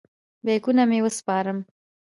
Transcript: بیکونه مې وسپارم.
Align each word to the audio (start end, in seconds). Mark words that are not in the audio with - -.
بیکونه 0.45 0.83
مې 0.89 0.99
وسپارم. 1.05 1.57